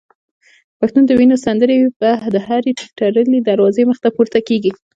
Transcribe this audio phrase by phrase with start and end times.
[0.79, 4.71] پښتون د وینو سندري به د هري تړلي دروازې مخته پورته کیږي